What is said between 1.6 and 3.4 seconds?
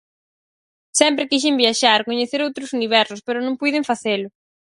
viaxar, coñecer outros universos: pero